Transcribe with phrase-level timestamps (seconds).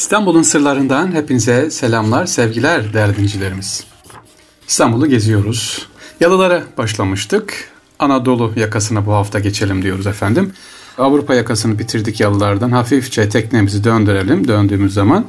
[0.00, 3.84] İstanbul'un sırlarından hepinize selamlar, sevgiler değerli dinleyicilerimiz.
[4.68, 5.88] İstanbul'u geziyoruz.
[6.20, 7.70] Yalılara başlamıştık.
[7.98, 10.52] Anadolu yakasına bu hafta geçelim diyoruz efendim.
[10.98, 12.70] Avrupa yakasını bitirdik yalılardan.
[12.70, 15.26] Hafifçe teknemizi döndürelim döndüğümüz zaman.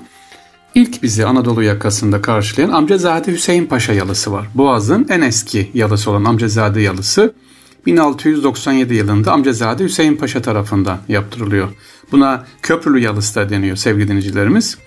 [0.76, 4.48] İlk bizi Anadolu yakasında karşılayan Amcazade Hüseyin Paşa yalısı var.
[4.56, 7.34] Boğaz'ın en eski yalısı olan Amcazade yalısı
[7.86, 11.70] 1697 yılında Amcazade Hüseyin Paşa tarafından yaptırılıyor.
[12.12, 14.78] Buna Köprülü Yalısı da deniyor sevgili dinleyicilerimiz.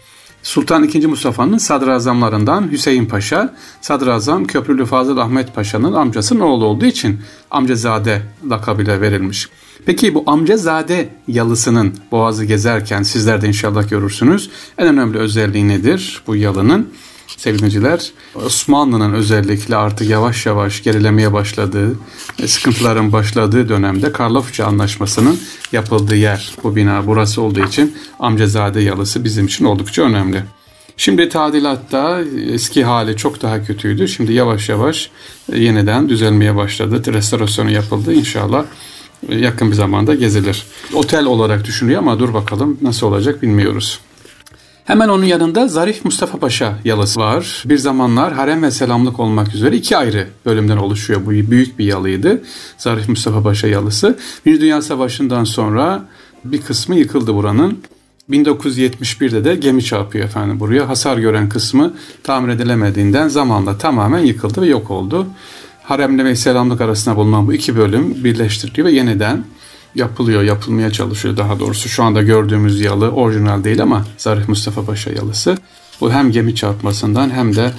[0.42, 1.06] Sultan II.
[1.06, 7.20] Mustafa'nın sadrazamlarından Hüseyin Paşa, sadrazam Köprülü Fazıl Ahmet Paşa'nın amcasının oğlu olduğu için
[7.50, 9.48] amcazade lakabıyla verilmiş.
[9.86, 14.50] Peki bu amcazade yalısının boğazı gezerken sizler de inşallah görürsünüz.
[14.78, 16.88] En önemli özelliği nedir bu yalının?
[17.36, 21.94] Sevgiliciler Osmanlı'nın özellikle artık yavaş yavaş gerilemeye başladığı,
[22.46, 25.40] sıkıntıların başladığı dönemde Karlofça Anlaşması'nın
[25.72, 30.42] yapıldığı yer bu bina burası olduğu için Amcazade Yalısı bizim için oldukça önemli.
[30.96, 32.20] Şimdi tadilatta
[32.50, 34.08] eski hali çok daha kötüydü.
[34.08, 35.10] Şimdi yavaş yavaş
[35.52, 37.12] yeniden düzelmeye başladı.
[37.12, 38.14] Restorasyonu yapıldı.
[38.14, 38.64] İnşallah
[39.28, 40.66] yakın bir zamanda gezilir.
[40.94, 44.00] Otel olarak düşünüyor ama dur bakalım nasıl olacak bilmiyoruz.
[44.84, 47.62] Hemen onun yanında Zarif Mustafa Paşa yalısı var.
[47.66, 51.26] Bir zamanlar harem ve selamlık olmak üzere iki ayrı bölümden oluşuyor.
[51.26, 52.42] Bu büyük bir yalıydı.
[52.78, 54.18] Zarif Mustafa Paşa yalısı.
[54.46, 56.04] Bir Dünya Savaşı'ndan sonra
[56.44, 57.78] bir kısmı yıkıldı buranın.
[58.30, 60.88] 1971'de de gemi çarpıyor efendim buraya.
[60.88, 65.26] Hasar gören kısmı tamir edilemediğinden zamanla tamamen yıkıldı ve yok oldu.
[65.82, 69.44] Haremle ve selamlık arasında bulunan bu iki bölüm birleştiriliyor ve yeniden
[69.94, 71.88] yapılıyor, yapılmaya çalışıyor daha doğrusu.
[71.88, 75.58] Şu anda gördüğümüz yalı orijinal değil ama Zarif Mustafa Paşa yalısı.
[76.00, 77.72] Bu hem gemi çarpmasından hem de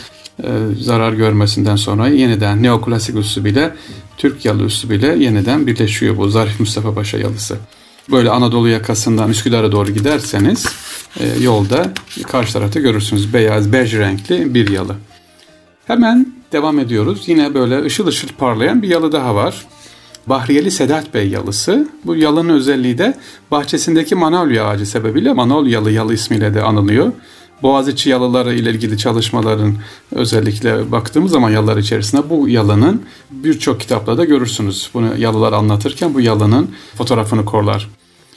[0.44, 0.50] e,
[0.80, 3.76] zarar görmesinden sonra yeniden neoklasik bile
[4.18, 7.58] Türk yalı bile yeniden birleşiyor bu Zarif Mustafa Paşa yalısı.
[8.12, 10.66] Böyle Anadolu yakasından Üsküdar'a doğru giderseniz
[11.20, 11.94] e, yolda
[12.28, 14.96] karşı tarafta görürsünüz beyaz bej renkli bir yalı.
[15.88, 17.24] Hemen devam ediyoruz.
[17.28, 19.66] Yine böyle ışıl ışıl parlayan bir yalı daha var.
[20.28, 21.88] Bahriyeli Sedat Bey yalısı.
[22.06, 23.18] Bu yalının özelliği de
[23.52, 27.12] bahçesindeki manolya ağacı sebebiyle Manolyalı yalı ismiyle de anılıyor.
[27.64, 29.76] Boğaziçi yalıları ile ilgili çalışmaların
[30.12, 34.90] özellikle baktığımız zaman yalılar içerisinde bu yalının birçok kitaplarda görürsünüz.
[34.94, 37.90] Bunu yalılar anlatırken bu yalının fotoğrafını korlar.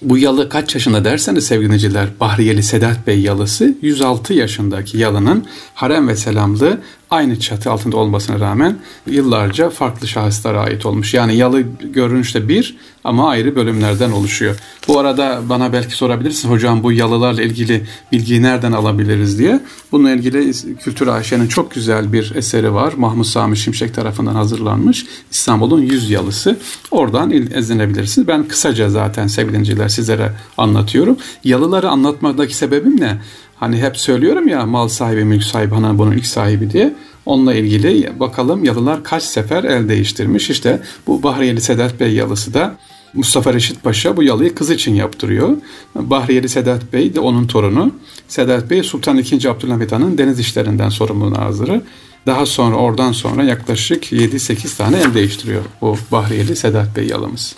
[0.03, 5.45] Bu yalı kaç yaşında derseniz sevgiliciler Bahriyeli Sedat Bey yalısı 106 yaşındaki yalının
[5.75, 11.15] harem ve selamlı aynı çatı altında olmasına rağmen yıllarca farklı şahıslara ait olmuş.
[11.15, 11.61] Yani yalı
[11.93, 14.57] görünüşte bir ama ayrı bölümlerden oluşuyor.
[14.89, 19.61] Bu arada bana belki sorabilirsin hocam bu yalılarla ilgili bilgiyi nereden alabiliriz diye.
[19.93, 22.93] Bununla ilgili Kültür Ayşe'nin çok güzel bir eseri var.
[22.97, 25.07] Mahmut Sami Şimşek tarafından hazırlanmış.
[25.31, 26.57] İstanbul'un yüz yalısı.
[26.91, 28.29] Oradan ezinebilirsiniz.
[28.29, 31.17] Ben kısaca zaten sevgili sizlere anlatıyorum.
[31.45, 33.19] Yalıları anlatmadaki sebebim ne?
[33.61, 36.95] Hani hep söylüyorum ya mal sahibi, mülk sahibi, hani bunun ilk sahibi diye.
[37.27, 40.51] Onunla ilgili bakalım yalılar kaç sefer el değiştirmiş.
[40.51, 42.77] İşte bu Bahriyeli Sedat Bey yalısı da
[43.15, 45.57] Mustafa Reşit Paşa bu yalıyı kız için yaptırıyor.
[45.95, 47.95] Bahriyeli Sedat Bey de onun torunu.
[48.29, 49.49] Sedat Bey Sultan II.
[49.49, 51.83] Abdülhamit Han'ın deniz işlerinden sorumlu nazırı.
[52.27, 57.57] Daha sonra oradan sonra yaklaşık 7-8 tane el değiştiriyor bu Bahriyeli Sedat Bey yalımız.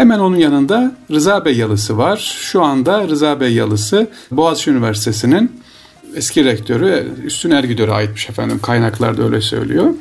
[0.00, 2.16] Hemen onun yanında Rıza Bey yalısı var.
[2.40, 5.62] Şu anda Rıza Bey yalısı Boğaziçi Üniversitesi'nin
[6.14, 8.60] eski rektörü Üstün Ergüdör'e aitmiş efendim.
[8.62, 9.94] Kaynaklarda öyle söylüyor.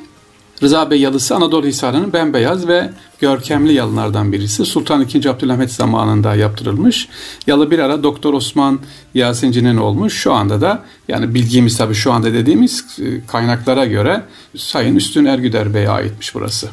[0.63, 2.89] Rıza Bey yalısı Anadolu Hisarı'nın bembeyaz ve
[3.19, 4.65] görkemli yalılardan birisi.
[4.65, 5.29] Sultan II.
[5.29, 7.07] Abdülhamit zamanında yaptırılmış.
[7.47, 8.79] Yalı bir ara Doktor Osman
[9.13, 10.13] Yasinci'nin olmuş.
[10.13, 14.23] Şu anda da yani bilgimiz tabii şu anda dediğimiz e, kaynaklara göre
[14.57, 16.69] Sayın Üstün Ergüder Bey'e aitmiş burası.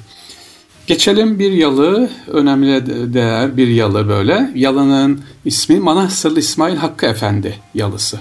[0.87, 4.51] Geçelim bir yalı, önemli değer bir yalı böyle.
[4.55, 8.19] Yalının ismi Manastırlı İsmail Hakkı Efendi yalısı.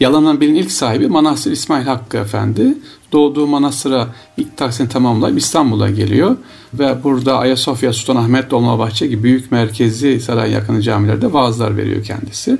[0.00, 2.74] Yalının birinin ilk sahibi Manastır İsmail Hakkı Efendi.
[3.12, 6.36] Doğduğu manastıra ilk tahsilini tamamlayıp İstanbul'a geliyor.
[6.74, 12.58] Ve burada Ayasofya, Sultanahmet, Dolmabahçe gibi büyük merkezi saray yakını camilerde vaazlar veriyor kendisi.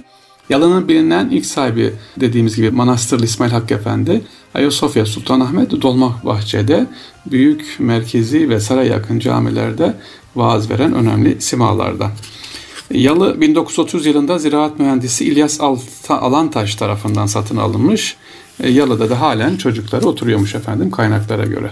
[0.51, 4.23] Yalanın bilinen ilk sahibi dediğimiz gibi Manastırlı İsmail Hakkı Efendi
[4.55, 6.87] Ayasofya Sultanahmet Dolmabahçe'de
[7.27, 9.95] büyük merkezi ve saray yakın camilerde
[10.37, 12.11] vaaz veren önemli simalardan.
[12.91, 15.61] Yalı 1930 yılında ziraat mühendisi İlyas
[16.09, 18.17] Alantaş tarafından satın alınmış.
[18.61, 21.71] E, yalıda da halen çocukları oturuyormuş efendim kaynaklara göre.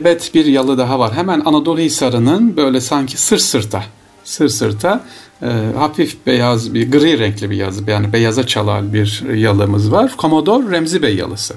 [0.00, 1.14] Evet bir yalı daha var.
[1.14, 3.84] Hemen Anadolu Hisarı'nın böyle sanki sır sırta,
[4.30, 5.04] sır sırta
[5.42, 5.46] e,
[5.76, 10.16] hafif beyaz bir gri renkli bir yazı yani beyaza çalan bir yalımız var.
[10.16, 11.54] Komodor Remzi Bey yalısı.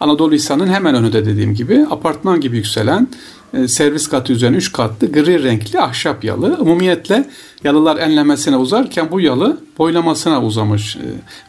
[0.00, 3.08] Anadolu Hisarı'nın hemen önünde dediğim gibi apartman gibi yükselen
[3.54, 6.56] e, servis katı üzerine 3 katlı gri renkli ahşap yalı.
[6.60, 7.28] Umumiyetle
[7.64, 11.00] yalılar enlemesine uzarken bu yalı boylamasına uzamış e,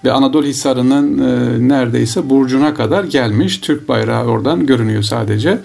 [0.04, 3.58] ve Anadolu Hisarı'nın e, neredeyse burcuna kadar gelmiş.
[3.58, 5.60] Türk bayrağı oradan görünüyor sadece.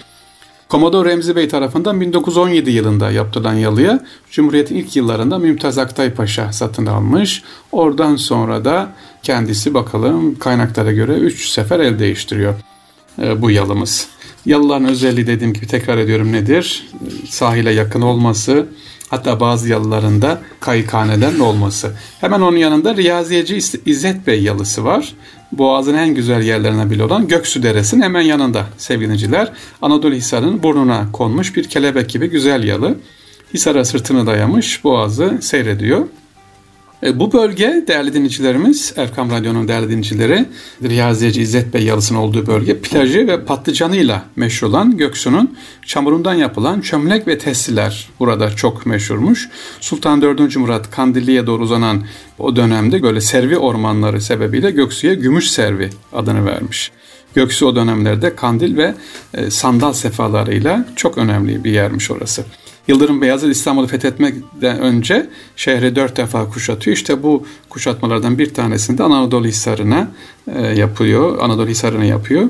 [0.71, 6.87] Komodor Remzi Bey tarafından 1917 yılında yaptırılan yalıya Cumhuriyet'in ilk yıllarında Mümtaz Aktay Paşa satın
[6.87, 7.43] almış.
[7.73, 12.55] Oradan sonra da kendisi bakalım kaynaklara göre 3 sefer el değiştiriyor
[13.23, 14.09] e, bu yalımız.
[14.47, 16.89] Yalıların özelliği dediğim gibi tekrar ediyorum nedir?
[17.29, 18.67] Sahile yakın olması,
[19.09, 21.97] hatta bazı yalılarında kayıkhaneden olması.
[22.21, 25.15] Hemen onun yanında Riyaziyeci İzzet Bey yalısı var.
[25.53, 29.53] Boğaz'ın en güzel yerlerine bile olan Göksu Deresi'nin hemen yanında sevgiliciler.
[29.83, 32.97] Anadolu Hisarı'nın burnuna konmuş bir kelebek gibi güzel yalı.
[33.55, 36.07] Hisar'a sırtını dayamış, boğazı seyrediyor.
[37.03, 40.47] E, bu bölge değerli dinleyicilerimiz, Erkam Radyo'nun değerli dinleyicileri,
[40.83, 45.57] Riyaziyeci İzzet Bey yalısının olduğu bölge plajı ve patlıcanıyla meşhur olan Göksu'nun
[45.87, 49.49] çamurundan yapılan çömlek ve testiler burada çok meşhurmuş.
[49.81, 50.57] Sultan 4.
[50.57, 52.05] Murat Kandilli'ye doğru uzanan
[52.39, 56.93] o dönemde böyle servi ormanları sebebiyle Göksu'ya Gümüş Servi adını vermiş.
[57.35, 58.95] Göksu o dönemlerde kandil ve
[59.35, 62.45] e, sandal sefalarıyla çok önemli bir yermiş orası.
[62.89, 66.97] Yıldırım Beyazıt İstanbul'u fethetmekten önce şehri dört defa kuşatıyor.
[66.97, 70.11] İşte bu kuşatmalardan bir tanesini de Anadolu Hisarı'na
[70.57, 71.39] e, yapıyor.
[71.41, 72.49] Anadolu Hisarı'na yapıyor.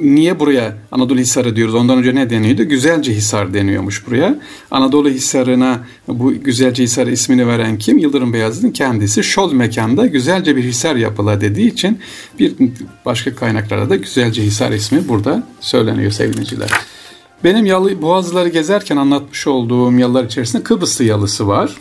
[0.00, 1.74] Niye buraya Anadolu Hisarı diyoruz?
[1.74, 2.64] Ondan önce ne deniyordu?
[2.64, 4.38] Güzelce Hisar deniyormuş buraya.
[4.70, 7.98] Anadolu Hisarı'na bu Güzelce Hisar ismini veren kim?
[7.98, 9.24] Yıldırım Beyazıt'ın kendisi.
[9.24, 11.98] Şol mekanda güzelce bir hisar yapıla dediği için
[12.38, 12.54] bir
[13.04, 16.70] başka kaynaklarda da Güzelce Hisar ismi burada söyleniyor sevgiliciler.
[17.44, 21.76] Benim yalı, boğazları gezerken anlatmış olduğum yalılar içerisinde Kıbrıslı yalısı var.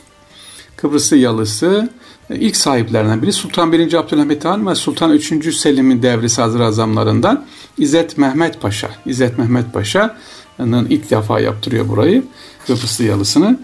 [0.76, 1.90] Kıbrıslı yalısı
[2.30, 3.94] e, ilk sahiplerinden biri Sultan 1.
[3.94, 5.56] Abdülhamit Han ve Sultan 3.
[5.56, 7.46] Selim'in devri sadrazamlarından
[7.78, 8.90] İzzet Mehmet Paşa.
[9.06, 12.24] İzzet Mehmet Paşa'nın ilk defa yaptırıyor burayı
[12.68, 13.60] Kıbrıslı yalısını.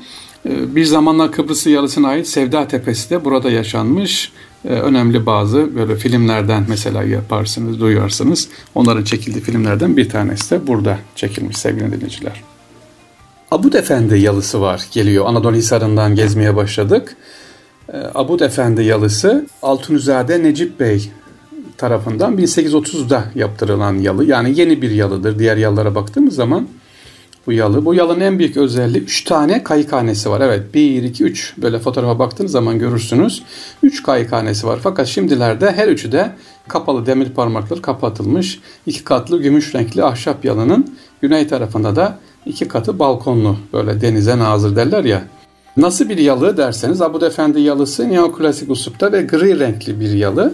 [0.45, 4.31] E, bir zamanlar Kıbrıslı yalısına ait Sevda Tepesi de burada yaşanmış.
[4.67, 8.47] Ee, önemli bazı böyle filmlerden mesela yaparsınız, duyarsınız.
[8.75, 12.43] Onların çekildiği filmlerden bir tanesi de burada çekilmiş sevgili dinleyiciler.
[13.51, 15.25] Abud Efendi yalısı var geliyor.
[15.25, 17.15] Anadolu Hisarı'ndan gezmeye başladık.
[17.93, 21.09] Ee, Abud Efendi yalısı Altunizade Necip Bey
[21.77, 24.25] tarafından 1830'da yaptırılan yalı.
[24.25, 26.67] Yani yeni bir yalıdır diğer yalılara baktığımız zaman
[27.47, 27.85] bu yalı.
[27.85, 30.41] Bu yalının en büyük özelliği 3 tane kayıkhanesi var.
[30.41, 33.43] Evet 1, 2, 3 böyle fotoğrafa baktığınız zaman görürsünüz.
[33.83, 34.79] 3 kayıkhanesi var.
[34.83, 36.31] Fakat şimdilerde her üçü de
[36.67, 38.59] kapalı demir parmakları kapatılmış.
[38.85, 44.75] iki katlı gümüş renkli ahşap yalının güney tarafında da iki katı balkonlu böyle denize nazır
[44.75, 45.23] derler ya.
[45.77, 50.53] Nasıl bir yalı derseniz Abu Efendi yalısı neoklasik usulda ve gri renkli bir yalı.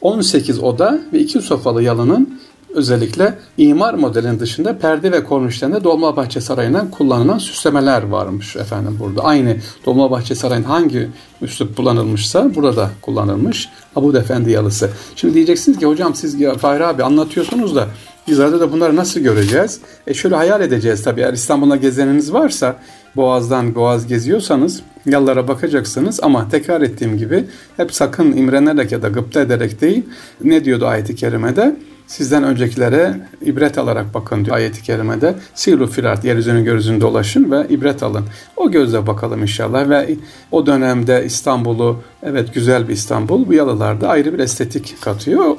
[0.00, 2.37] 18 oda ve iki sofalı yalının
[2.74, 9.24] özellikle imar modelinin dışında perde ve kornişlerinde Dolmabahçe Sarayı'ndan kullanılan süslemeler varmış efendim burada.
[9.24, 9.56] Aynı
[9.86, 11.08] Dolmabahçe Sarayı'nın hangi
[11.42, 13.68] üslup kullanılmışsa burada da kullanılmış.
[13.96, 14.90] Abud Efendi yalısı.
[15.16, 17.86] Şimdi diyeceksiniz ki hocam siz Fahri abi anlatıyorsunuz da
[18.28, 19.80] biz arada bunları nasıl göreceğiz?
[20.06, 21.20] E şöyle hayal edeceğiz tabii.
[21.20, 22.76] Eğer İstanbul'a gezeniniz varsa
[23.16, 27.44] Boğaz'dan Boğaz geziyorsanız yallara bakacaksınız ama tekrar ettiğim gibi
[27.76, 30.02] hep sakın imrenerek ya da gıpta ederek değil.
[30.44, 31.76] Ne diyordu ayeti kerimede?
[32.08, 35.34] Sizden öncekilere ibret alarak bakın diyor ayeti kerimede.
[35.54, 38.24] Siru firat yeryüzünün gözünde dolaşın ve ibret alın.
[38.56, 40.16] O gözle bakalım inşallah ve
[40.50, 45.56] o dönemde İstanbul'u evet güzel bir İstanbul bu yalılarda ayrı bir estetik katıyor.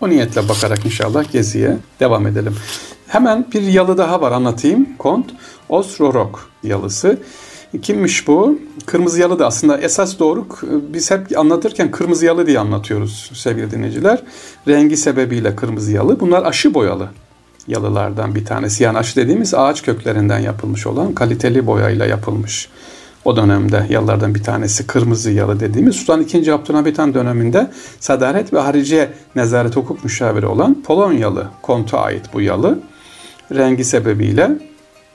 [0.00, 2.56] O niyetle bakarak inşallah geziye devam edelim.
[3.06, 4.88] Hemen bir yalı daha var anlatayım.
[4.98, 5.30] Kont
[5.68, 7.18] Osrorok yalısı.
[7.82, 8.58] Kimmiş bu?
[8.86, 10.46] Kırmızı yalı da aslında esas doğru
[10.92, 14.22] biz hep anlatırken kırmızı yalı diye anlatıyoruz sevgili dinleyiciler.
[14.68, 16.20] Rengi sebebiyle kırmızı yalı.
[16.20, 17.08] Bunlar aşı boyalı
[17.66, 18.84] yalılardan bir tanesi.
[18.84, 22.68] Yani aşı dediğimiz ağaç köklerinden yapılmış olan kaliteli boyayla yapılmış.
[23.24, 26.50] O dönemde yalılardan bir tanesi kırmızı yalı dediğimiz Sultan II.
[26.50, 27.70] Abdülhamit Han döneminde
[28.00, 32.78] Sadaret ve Hariciye Nezaret Hukuk Müşaviri olan Polonyalı konta ait bu yalı.
[33.54, 34.50] Rengi sebebiyle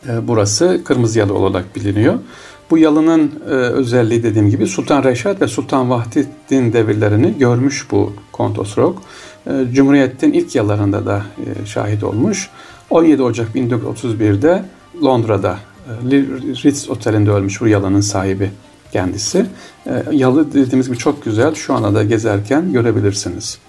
[0.10, 2.16] e, burası Kırmızı Yalı olarak biliniyor.
[2.72, 8.78] Bu yalının e, özelliği dediğim gibi Sultan Reşat ve Sultan Vahdettin devirlerini görmüş bu Kontos
[8.78, 9.00] Rock.
[9.48, 11.22] E, Cumhuriyet'in ilk yıllarında da
[11.66, 12.50] şahit olmuş.
[12.90, 14.66] 17 Ocak 1931'de
[15.04, 15.58] Londra'da
[16.64, 18.52] Ritz Oteli'nde ölmüş bu yalının sahibi
[18.92, 19.46] kendisi.
[20.12, 21.56] Yalı dediğimiz gibi çok güzel.
[21.56, 23.60] Şu ana da gezerken görebilirsiniz.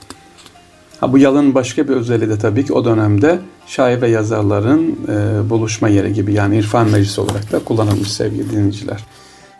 [1.04, 5.50] Ha, bu yalın başka bir özelliği de tabii ki o dönemde şair ve yazarların e,
[5.50, 9.04] buluşma yeri gibi yani irfan meclisi olarak da kullanılmış sevgili dinleyiciler.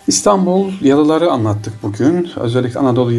[0.06, 2.30] İstanbul yalıları anlattık bugün.
[2.36, 3.12] Özellikle Anadolu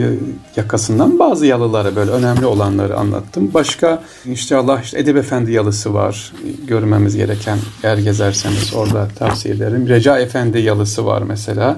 [0.56, 3.52] yakasından bazı yalıları böyle önemli olanları anlattım.
[3.54, 6.34] Başka inşallah işte Edip Efendi yalısı var.
[6.68, 9.88] Görmemiz gereken yer gezerseniz orada tavsiye ederim.
[9.88, 11.78] Reca Efendi yalısı var mesela.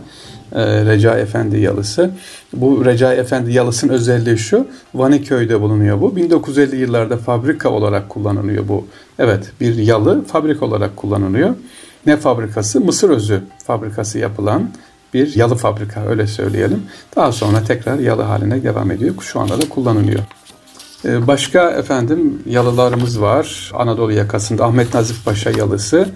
[0.55, 2.11] Ee, Reca Efendi yalısı.
[2.53, 4.67] Bu Reca Efendi yalısının özelliği şu.
[4.93, 6.15] Vaniköy'de bulunuyor bu.
[6.15, 8.87] 1950 yıllarda fabrika olarak kullanılıyor bu.
[9.19, 11.55] Evet bir yalı fabrika olarak kullanılıyor.
[12.05, 12.81] Ne fabrikası?
[12.81, 14.69] Mısır özü fabrikası yapılan
[15.13, 16.83] bir yalı fabrika öyle söyleyelim.
[17.15, 19.15] Daha sonra tekrar yalı haline devam ediyor.
[19.21, 20.19] Şu anda da kullanılıyor.
[21.05, 23.71] Ee, başka efendim yalılarımız var.
[23.73, 26.09] Anadolu yakasında Ahmet Nazif Paşa yalısı.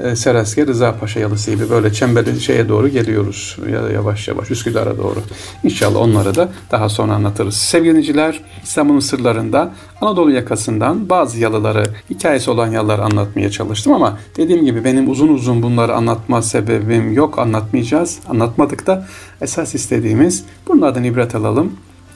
[0.00, 3.56] E, Seraske Rıza Paşa yalısı gibi böyle çemberli şeye doğru geliyoruz
[3.94, 5.18] yavaş yavaş Üsküdar'a doğru.
[5.64, 7.56] İnşallah onları da daha sonra anlatırız.
[7.56, 14.64] Sevgili dinleyiciler İstanbul'un sırlarında Anadolu yakasından bazı yalıları, hikayesi olan yalıları anlatmaya çalıştım ama dediğim
[14.64, 17.38] gibi benim uzun uzun bunları anlatma sebebim yok.
[17.38, 18.18] Anlatmayacağız.
[18.28, 19.06] Anlatmadık da
[19.40, 21.72] esas istediğimiz bunlardan ibret alalım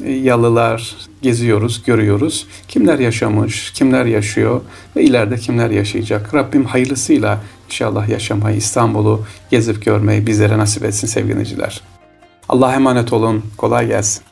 [0.07, 2.47] yalılar geziyoruz, görüyoruz.
[2.69, 4.61] Kimler yaşamış, kimler yaşıyor
[4.97, 6.35] ve ileride kimler yaşayacak.
[6.35, 11.81] Rabbim hayırlısıyla inşallah yaşamayı, İstanbul'u gezip görmeyi bizlere nasip etsin sevgili dinleyiciler.
[12.49, 13.45] Allah'a emanet olun.
[13.57, 14.30] Kolay gelsin.